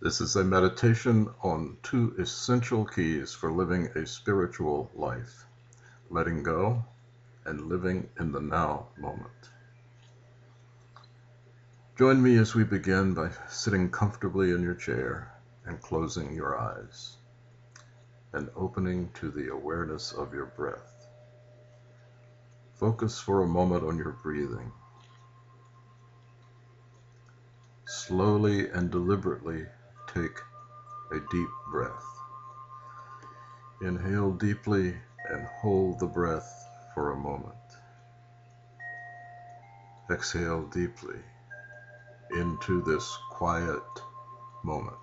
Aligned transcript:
This 0.00 0.20
is 0.20 0.36
a 0.36 0.44
meditation 0.44 1.28
on 1.42 1.76
two 1.82 2.14
essential 2.20 2.84
keys 2.84 3.32
for 3.32 3.50
living 3.50 3.86
a 3.96 4.06
spiritual 4.06 4.92
life 4.94 5.44
letting 6.08 6.44
go 6.44 6.84
and 7.44 7.66
living 7.66 8.08
in 8.20 8.30
the 8.30 8.40
now 8.40 8.86
moment. 8.96 9.50
Join 11.98 12.22
me 12.22 12.36
as 12.36 12.54
we 12.54 12.62
begin 12.62 13.12
by 13.12 13.32
sitting 13.48 13.90
comfortably 13.90 14.52
in 14.52 14.62
your 14.62 14.76
chair 14.76 15.32
and 15.66 15.82
closing 15.82 16.32
your 16.32 16.56
eyes 16.56 17.16
and 18.32 18.50
opening 18.54 19.10
to 19.14 19.32
the 19.32 19.48
awareness 19.48 20.12
of 20.12 20.32
your 20.32 20.46
breath. 20.46 21.08
Focus 22.74 23.18
for 23.18 23.42
a 23.42 23.48
moment 23.48 23.82
on 23.82 23.98
your 23.98 24.16
breathing. 24.22 24.70
Slowly 27.84 28.70
and 28.70 28.92
deliberately 28.92 29.66
take 30.14 30.40
a 31.12 31.20
deep 31.30 31.48
breath. 31.70 32.04
Inhale 33.82 34.32
deeply 34.32 34.96
and 35.30 35.46
hold 35.60 36.00
the 36.00 36.06
breath 36.06 36.50
for 36.94 37.12
a 37.12 37.16
moment. 37.16 37.54
Exhale 40.10 40.64
deeply 40.66 41.20
into 42.32 42.82
this 42.82 43.18
quiet 43.30 43.82
moment. 44.64 44.96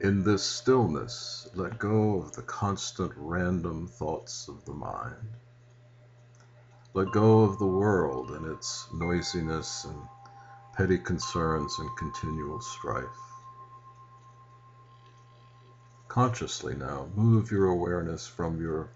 In 0.00 0.22
this 0.22 0.44
stillness, 0.44 1.48
let 1.54 1.78
go 1.78 2.18
of 2.20 2.32
the 2.32 2.42
constant 2.42 3.12
random 3.16 3.88
thoughts 3.88 4.48
of 4.48 4.64
the 4.64 4.74
mind. 4.74 5.36
Let 6.94 7.10
go 7.12 7.40
of 7.40 7.58
the 7.58 7.66
world 7.66 8.30
and 8.30 8.46
its 8.46 8.86
noisiness 8.92 9.84
and 9.84 10.00
petty 10.78 10.96
concerns 10.96 11.76
and 11.80 11.96
continual 11.96 12.60
strife. 12.60 13.04
Consciously 16.06 16.76
now, 16.76 17.08
move 17.16 17.50
your 17.50 17.66
awareness 17.66 18.28
from 18.28 18.62
your 18.62 18.88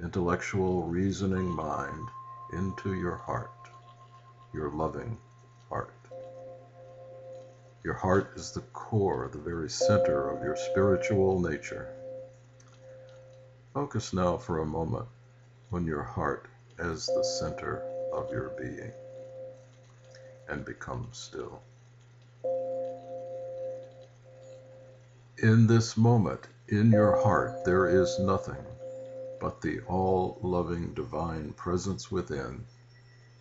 intellectual 0.00 0.84
reasoning 0.84 1.48
mind 1.48 2.08
into 2.52 2.94
your 2.94 3.16
heart, 3.16 3.50
your 4.54 4.70
loving 4.70 5.18
heart. 5.68 5.92
Your 7.82 7.94
heart 7.94 8.30
is 8.36 8.52
the 8.52 8.60
core, 8.72 9.28
the 9.32 9.38
very 9.38 9.68
center 9.68 10.30
of 10.30 10.44
your 10.44 10.54
spiritual 10.54 11.40
nature. 11.40 11.88
Focus 13.74 14.12
now 14.12 14.36
for 14.36 14.60
a 14.60 14.64
moment 14.64 15.08
on 15.72 15.86
your 15.86 16.04
heart 16.04 16.46
as 16.78 17.06
the 17.06 17.24
center 17.24 17.82
of 18.12 18.30
your 18.30 18.50
being 18.50 18.92
and 20.48 20.64
become 20.64 21.08
still. 21.12 21.62
In 25.38 25.66
this 25.66 25.96
moment, 25.96 26.48
in 26.68 26.90
your 26.90 27.20
heart, 27.22 27.64
there 27.64 27.88
is 27.88 28.18
nothing 28.18 28.64
but 29.40 29.60
the 29.60 29.80
all 29.80 30.38
loving 30.42 30.94
divine 30.94 31.52
presence 31.52 32.10
within 32.10 32.64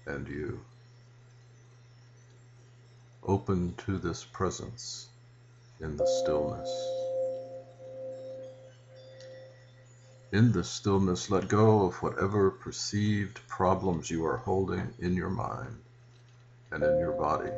and 0.06 0.28
you 0.28 0.59
open 3.23 3.73
to 3.78 3.98
this 3.98 4.23
presence 4.23 5.08
in 5.80 5.98
the 5.98 6.06
stillness. 6.06 6.70
In 10.31 10.52
the 10.52 10.64
stillness, 10.64 11.30
let 11.31 11.48
go 11.48 11.86
of 11.86 11.95
whatever 12.03 12.52
perceived 12.52 13.39
problems 13.48 14.11
you 14.11 14.26
are 14.26 14.38
holding 14.38 14.94
in 15.00 15.16
your 15.16 15.30
mind 15.30 15.84
and 16.71 16.83
in 16.83 16.99
your 16.99 17.11
body. 17.11 17.52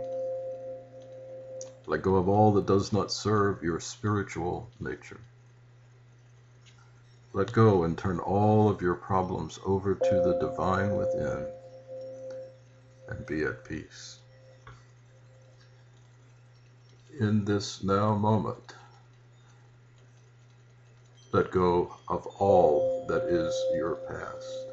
Let 1.85 2.01
go 2.01 2.15
of 2.15 2.27
all 2.27 2.51
that 2.53 2.65
does 2.65 2.91
not 2.91 3.11
serve 3.11 3.63
your 3.63 3.79
spiritual 3.79 4.69
nature. 4.79 5.21
Let 7.33 7.51
go 7.53 7.83
and 7.83 7.97
turn 7.97 8.19
all 8.19 8.69
of 8.69 8.81
your 8.81 8.95
problems 8.95 9.59
over 9.65 9.95
to 9.95 10.21
the 10.21 10.37
divine 10.39 10.97
within 10.97 11.45
and 13.09 13.25
be 13.25 13.43
at 13.43 13.63
peace 13.63 14.19
in 17.19 17.45
this 17.45 17.83
now 17.83 18.15
moment. 18.15 18.73
Let 21.31 21.51
go 21.51 21.95
of 22.07 22.25
all 22.39 23.05
that 23.07 23.23
is 23.23 23.53
your 23.75 23.95
past. 23.95 24.66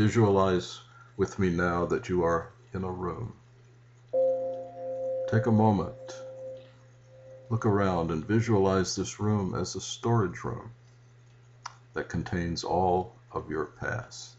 Visualize 0.00 0.80
with 1.18 1.38
me 1.38 1.50
now 1.50 1.84
that 1.84 2.08
you 2.08 2.24
are 2.24 2.48
in 2.72 2.84
a 2.84 2.90
room. 2.90 3.34
Take 5.30 5.44
a 5.44 5.52
moment, 5.52 6.22
look 7.50 7.66
around, 7.66 8.10
and 8.10 8.24
visualize 8.24 8.96
this 8.96 9.20
room 9.20 9.54
as 9.54 9.74
a 9.74 9.80
storage 9.80 10.42
room 10.42 10.70
that 11.92 12.08
contains 12.08 12.64
all 12.64 13.14
of 13.32 13.50
your 13.50 13.66
past. 13.66 14.36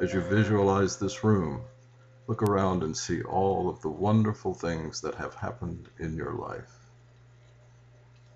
As 0.00 0.14
you 0.14 0.20
visualize 0.20 1.00
this 1.00 1.24
room, 1.24 1.62
look 2.28 2.44
around 2.44 2.84
and 2.84 2.96
see 2.96 3.22
all 3.22 3.68
of 3.68 3.82
the 3.82 3.90
wonderful 3.90 4.54
things 4.54 5.00
that 5.00 5.16
have 5.16 5.34
happened 5.34 5.88
in 5.98 6.14
your 6.14 6.34
life. 6.34 6.78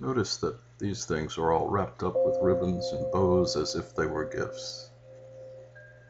Notice 0.00 0.36
that 0.38 0.58
these 0.78 1.04
things 1.04 1.38
are 1.38 1.52
all 1.52 1.68
wrapped 1.68 2.02
up 2.02 2.26
with 2.26 2.42
ribbons 2.42 2.92
and 2.92 3.08
bows 3.12 3.54
as 3.54 3.76
if 3.76 3.94
they 3.94 4.06
were 4.06 4.24
gifts, 4.24 4.90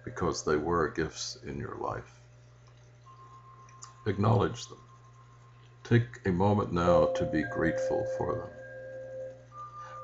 because 0.06 0.42
they 0.42 0.56
were 0.56 0.88
gifts 0.88 1.36
in 1.46 1.58
your 1.58 1.76
life. 1.76 2.10
Acknowledge 4.06 4.66
them. 4.68 4.80
Take 5.84 6.06
a 6.24 6.30
moment 6.30 6.72
now 6.72 7.08
to 7.16 7.26
be 7.26 7.44
grateful 7.52 8.06
for 8.16 8.34
them. 8.36 8.50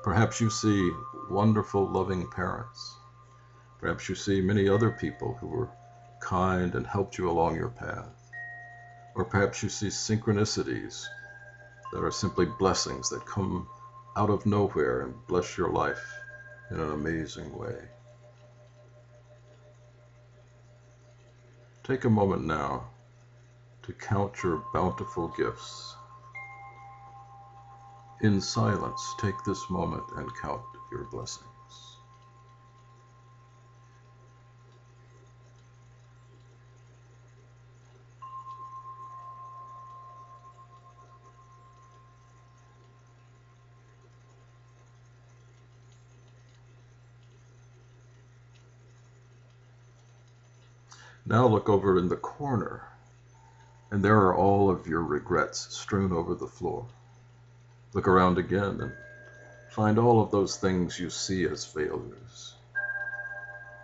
Perhaps 0.03 0.39
you 0.39 0.51
see 0.51 0.91
wonderful, 1.31 1.89
loving 1.89 2.29
parents 2.29 2.97
Perhaps 3.83 4.07
you 4.07 4.15
see 4.15 4.39
many 4.39 4.69
other 4.69 4.91
people 4.91 5.37
who 5.41 5.47
were 5.47 5.69
kind 6.21 6.73
and 6.73 6.87
helped 6.87 7.17
you 7.17 7.29
along 7.29 7.57
your 7.57 7.67
path. 7.67 8.31
Or 9.13 9.25
perhaps 9.25 9.61
you 9.61 9.67
see 9.67 9.87
synchronicities 9.87 11.03
that 11.91 12.01
are 12.01 12.09
simply 12.09 12.45
blessings 12.45 13.09
that 13.09 13.25
come 13.25 13.67
out 14.15 14.29
of 14.29 14.45
nowhere 14.45 15.01
and 15.01 15.27
bless 15.27 15.57
your 15.57 15.69
life 15.69 16.01
in 16.71 16.79
an 16.79 16.93
amazing 16.93 17.53
way. 17.57 17.75
Take 21.83 22.05
a 22.05 22.09
moment 22.09 22.45
now 22.45 22.85
to 23.81 23.91
count 23.91 24.41
your 24.41 24.63
bountiful 24.73 25.27
gifts. 25.27 25.95
In 28.21 28.39
silence, 28.39 29.15
take 29.19 29.35
this 29.45 29.69
moment 29.69 30.05
and 30.15 30.29
count 30.41 30.61
your 30.93 31.03
blessings. 31.11 31.52
Now 51.25 51.47
look 51.47 51.69
over 51.69 51.97
in 51.97 52.09
the 52.09 52.17
corner, 52.17 52.83
and 53.89 54.03
there 54.03 54.17
are 54.17 54.35
all 54.35 54.69
of 54.69 54.87
your 54.87 55.01
regrets 55.01 55.73
strewn 55.73 56.11
over 56.11 56.35
the 56.35 56.47
floor. 56.47 56.85
Look 57.93 58.09
around 58.09 58.37
again 58.37 58.81
and 58.81 58.93
find 59.71 59.97
all 59.97 60.21
of 60.21 60.31
those 60.31 60.57
things 60.57 60.99
you 60.99 61.09
see 61.09 61.45
as 61.45 61.63
failures. 61.63 62.55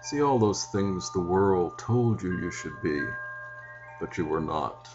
See 0.01 0.21
all 0.21 0.37
those 0.37 0.65
things 0.65 1.11
the 1.11 1.21
world 1.21 1.77
told 1.79 2.21
you 2.21 2.37
you 2.39 2.51
should 2.51 2.81
be, 2.81 3.01
but 4.01 4.17
you 4.17 4.25
were 4.25 4.41
not, 4.41 4.89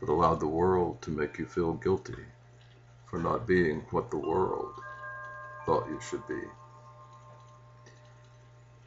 but 0.00 0.10
allowed 0.10 0.40
the 0.40 0.46
world 0.46 1.00
to 1.02 1.10
make 1.10 1.38
you 1.38 1.46
feel 1.46 1.72
guilty 1.72 2.24
for 3.06 3.18
not 3.18 3.46
being 3.46 3.80
what 3.92 4.10
the 4.10 4.18
world 4.18 4.74
thought 5.64 5.88
you 5.88 6.00
should 6.00 6.26
be. 6.26 6.42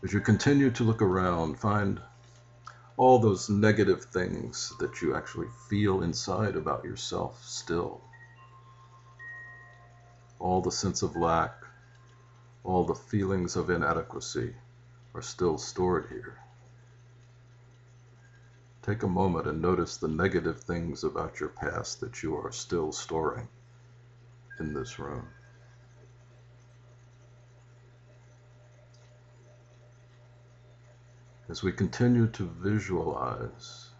As 0.03 0.13
you 0.13 0.19
continue 0.19 0.69
to 0.69 0.83
look 0.83 1.01
around, 1.01 1.57
find 1.57 1.99
all 2.97 3.19
those 3.19 3.47
negative 3.47 4.03
things 4.05 4.73
that 4.79 5.01
you 5.01 5.15
actually 5.15 5.47
feel 5.69 6.01
inside 6.01 6.55
about 6.55 6.83
yourself 6.83 7.43
still. 7.45 8.01
All 10.39 10.61
the 10.61 10.71
sense 10.71 11.03
of 11.03 11.15
lack, 11.15 11.63
all 12.63 12.83
the 12.85 12.95
feelings 12.95 13.55
of 13.55 13.69
inadequacy 13.69 14.55
are 15.13 15.21
still 15.21 15.59
stored 15.59 16.07
here. 16.09 16.39
Take 18.81 19.03
a 19.03 19.07
moment 19.07 19.47
and 19.47 19.61
notice 19.61 19.97
the 19.97 20.07
negative 20.07 20.61
things 20.61 21.03
about 21.03 21.39
your 21.39 21.49
past 21.49 21.99
that 21.99 22.23
you 22.23 22.35
are 22.35 22.51
still 22.51 22.91
storing 22.91 23.47
in 24.59 24.73
this 24.73 24.97
room. 24.97 25.27
As 31.49 31.63
we 31.63 31.71
continue 31.71 32.27
to 32.27 32.43
visualize, 32.61 33.91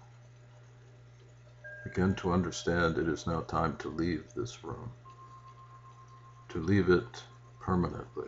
begin 1.86 2.14
to 2.16 2.34
understand 2.34 2.98
it 2.98 3.08
is 3.08 3.26
now 3.26 3.40
time 3.40 3.78
to 3.78 3.88
leave 3.88 4.26
this 4.36 4.66
room, 4.66 4.92
to 6.50 6.60
leave 6.60 6.90
it 6.90 7.24
permanently. 7.62 8.28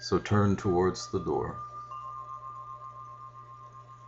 So 0.00 0.18
turn 0.18 0.56
towards 0.56 1.10
the 1.10 1.18
door. 1.18 1.58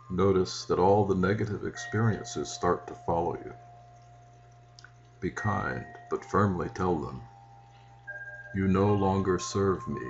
Notice 0.09 0.65
that 0.65 0.79
all 0.79 1.05
the 1.05 1.13
negative 1.13 1.67
experiences 1.67 2.49
start 2.49 2.87
to 2.87 2.95
follow 3.05 3.35
you. 3.45 3.53
Be 5.19 5.29
kind, 5.29 5.85
but 6.09 6.25
firmly 6.25 6.69
tell 6.73 6.95
them, 6.95 7.21
You 8.55 8.67
no 8.67 8.95
longer 8.95 9.37
serve 9.37 9.87
me. 9.87 10.01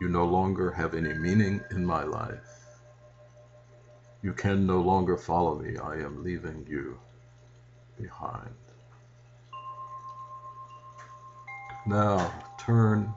You 0.00 0.08
no 0.08 0.26
longer 0.26 0.70
have 0.70 0.94
any 0.94 1.12
meaning 1.12 1.60
in 1.72 1.84
my 1.84 2.04
life. 2.04 2.58
You 4.22 4.32
can 4.32 4.64
no 4.64 4.80
longer 4.80 5.16
follow 5.16 5.58
me. 5.58 5.76
I 5.76 5.96
am 5.96 6.22
leaving 6.22 6.64
you 6.68 7.00
behind. 8.00 8.54
Now 11.84 12.32
turn 12.60 13.12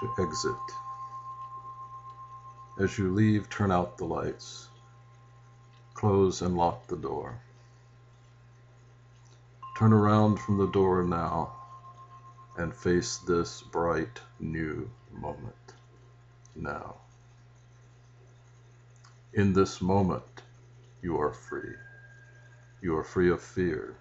to 0.00 0.22
exit. 0.22 0.54
As 2.80 2.98
you 2.98 3.12
leave, 3.14 3.48
turn 3.48 3.70
out 3.70 3.96
the 3.96 4.04
lights. 4.04 4.68
Close 5.94 6.42
and 6.42 6.56
lock 6.56 6.88
the 6.88 6.96
door. 6.96 7.40
Turn 9.78 9.92
around 9.92 10.40
from 10.40 10.58
the 10.58 10.66
door 10.66 11.04
now 11.04 11.52
and 12.58 12.74
face 12.74 13.18
this 13.18 13.62
bright 13.62 14.20
new 14.40 14.90
moment 15.12 15.65
now. 16.56 16.96
In 19.32 19.52
this 19.52 19.80
moment, 19.80 20.42
you 21.02 21.20
are 21.20 21.32
free. 21.32 21.74
You 22.80 22.96
are 22.96 23.04
free 23.04 23.30
of 23.30 23.42
fear. 23.42 23.96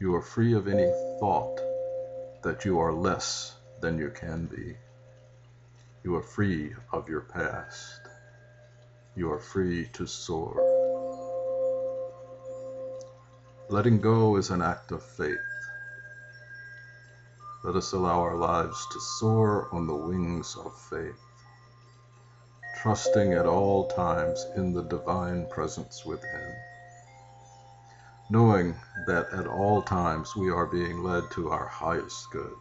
You 0.00 0.14
are 0.14 0.22
free 0.22 0.54
of 0.54 0.68
any 0.68 0.90
thought 1.18 1.58
that 2.42 2.64
you 2.64 2.78
are 2.78 2.92
less 2.92 3.54
than 3.80 3.98
you 3.98 4.10
can 4.10 4.46
be. 4.46 4.76
You 6.04 6.16
are 6.16 6.22
free 6.22 6.74
of 6.92 7.08
your 7.08 7.22
past. 7.22 8.00
You 9.16 9.32
are 9.32 9.40
free 9.40 9.88
to 9.94 10.06
soar. 10.06 10.78
Letting 13.68 14.00
go 14.00 14.36
is 14.36 14.50
an 14.50 14.62
act 14.62 14.92
of 14.92 15.02
faith. 15.02 15.36
Let 17.64 17.76
us 17.76 17.92
allow 17.92 18.20
our 18.20 18.36
lives 18.36 18.86
to 18.92 19.00
soar 19.00 19.68
on 19.72 19.86
the 19.86 19.94
wings 19.94 20.56
of 20.56 20.78
faith, 20.88 21.20
trusting 22.82 23.32
at 23.32 23.46
all 23.46 23.88
times 23.88 24.46
in 24.56 24.72
the 24.72 24.82
divine 24.84 25.46
presence 25.46 26.04
within, 26.04 26.54
knowing 28.30 28.74
that 29.06 29.26
at 29.32 29.46
all 29.46 29.82
times 29.82 30.36
we 30.36 30.50
are 30.50 30.66
being 30.66 31.02
led 31.02 31.24
to 31.30 31.50
our 31.50 31.66
highest 31.66 32.30
good. 32.30 32.54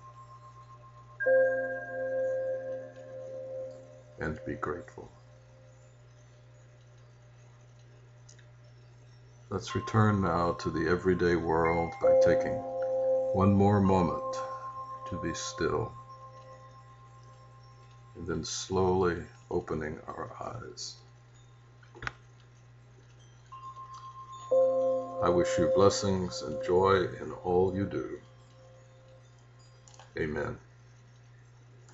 And 4.19 4.39
be 4.45 4.55
grateful. 4.55 5.11
Let's 9.49 9.75
return 9.75 10.21
now 10.21 10.53
to 10.53 10.71
the 10.71 10.89
everyday 10.89 11.35
world 11.35 11.93
by 12.01 12.19
taking 12.25 12.53
one 13.33 13.53
more 13.53 13.79
moment 13.79 14.35
to 15.09 15.21
be 15.21 15.33
still 15.33 15.91
and 18.17 18.27
then 18.27 18.43
slowly 18.43 19.17
opening 19.49 19.99
our 20.07 20.29
eyes. 20.41 20.95
I 25.23 25.29
wish 25.29 25.57
you 25.57 25.71
blessings 25.73 26.41
and 26.41 26.63
joy 26.63 27.07
in 27.21 27.31
all 27.43 27.75
you 27.75 27.85
do. 27.85 28.19
Amen. 30.17 30.57